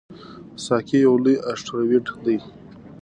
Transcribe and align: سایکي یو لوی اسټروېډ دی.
سایکي 0.63 0.97
یو 1.05 1.15
لوی 1.23 1.35
اسټروېډ 1.51 2.05
دی. 2.23 2.37